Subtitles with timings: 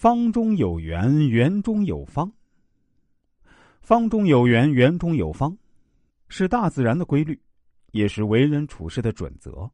[0.00, 2.32] 方中有圆，圆中有方。
[3.80, 5.58] 方中有圆，圆中有方，
[6.28, 7.36] 是大自然的规律，
[7.90, 9.50] 也是为人处事的准则。《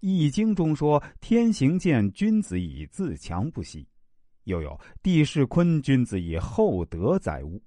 [0.00, 3.88] 易经》中说：“天行健，君子以自强不息。”
[4.44, 7.62] 又有“地势坤，君子以厚德载物。”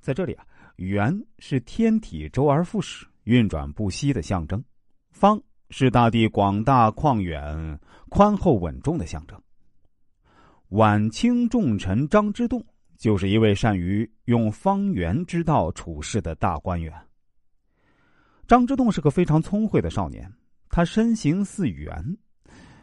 [0.00, 0.46] 在这里啊，
[0.76, 4.62] 圆是天体周而复始、运转不息的象征，
[5.10, 7.76] 方是大地广大旷远、
[8.08, 9.36] 宽厚稳重的象征。
[10.70, 12.62] 晚清重臣张之洞
[12.98, 16.92] 就是一位善于用方圆之道处事的大官员。
[18.46, 20.30] 张之洞是个非常聪慧的少年，
[20.68, 22.18] 他身形似圆，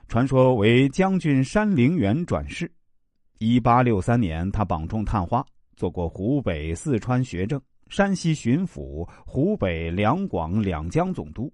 [0.08, 2.72] 传说为将军山陵园转世。
[3.38, 5.46] 一八六三年，他榜中探花，
[5.76, 11.54] 做过湖北、四川学政、山西巡抚、湖北、两广两江总督，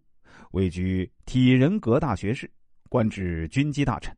[0.51, 2.49] 位居体仁阁大学士，
[2.87, 4.15] 官至军机大臣。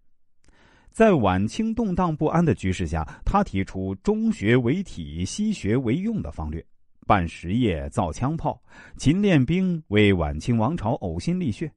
[0.93, 6.63] 在晚清动荡不安的局势下，他提出中学为体、西学为用的方略，
[7.07, 8.61] 办实业、造枪炮、
[8.95, 11.71] 勤练兵，为晚清王朝呕心沥血。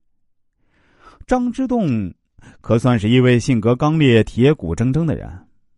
[1.26, 2.12] 张之洞
[2.60, 5.26] 可算是一位性格刚烈、铁骨铮铮的人。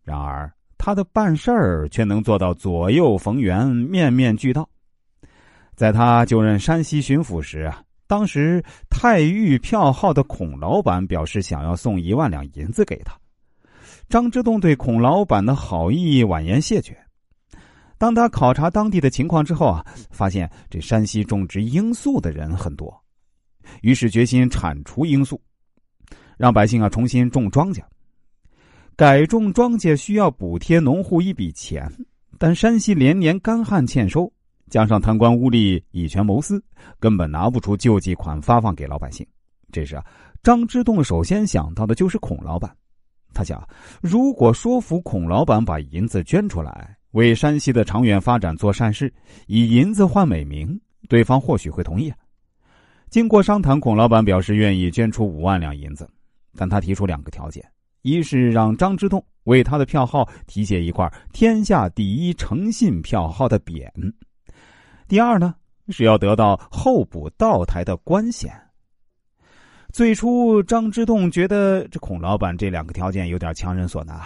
[0.03, 4.67] 然而，他的办事儿却能做到左右逢源、面面俱到。
[5.75, 13.17] 在他就任山西巡抚时啊，当时太玉票号的孔老板表示想要送一万两银子给他。
[14.09, 16.97] 张之洞对孔老板的好意婉言谢绝。
[17.99, 22.91] 当他考察当地的情况之后啊，发现这山西种植罂粟的人很多，
[23.81, 25.39] 于是决心铲除罂粟，
[26.37, 27.83] 让百姓啊重新种庄稼。
[28.95, 31.87] 改种庄稼需要补贴农户一笔钱，
[32.39, 34.31] 但山西连年干旱欠收，
[34.69, 36.61] 加上贪官污吏以权谋私，
[36.99, 39.25] 根本拿不出救济款发放给老百姓。
[39.71, 40.03] 这时啊，
[40.41, 42.75] 张之洞首先想到的就是孔老板。
[43.33, 43.65] 他想，
[44.01, 49.11] 如果说服孔老板把银子捐出来，为山西的长远发展做善事，
[49.47, 52.13] 以银子换美名，对方或许会同意。
[53.09, 56.07] 经过商谈，孔老板表示愿意捐出五万两银子，
[56.55, 57.63] 但他提出两个条件。
[58.01, 63.89] 一是让张之洞为他的票号题写一块“天下第一诚信票号”的匾，
[65.07, 65.55] 第二呢
[65.89, 68.53] 是要得到候补道台的官衔。
[69.91, 74.19] 最初，张之洞觉得这孔老板这两个条件有点强人所难。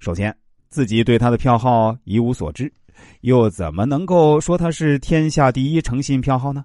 [0.00, 0.36] 首先，
[0.68, 2.70] 自己对他的票号一无所知，
[3.20, 6.64] 又怎么能够说他是天下第一诚信票号呢？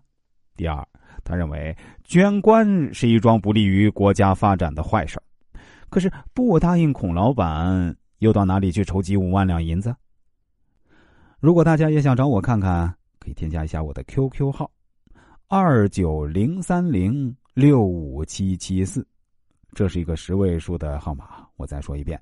[0.57, 0.85] 第二，
[1.23, 5.21] 他认为捐官是一桩不利于国家发展的坏事
[5.89, 9.95] 可是不答应孔老板，又到哪里去筹集五万两银子？
[11.39, 14.71] 如果大家也想找我看看，可以添加一下我的 QQ 号：
[15.47, 19.05] 二九零三零六五七七四，
[19.73, 21.45] 这是一个十位数的号码。
[21.57, 22.17] 我再说一遍：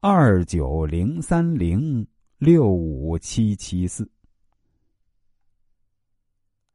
[0.00, 2.04] 二九零三零
[2.38, 4.10] 六五七七四。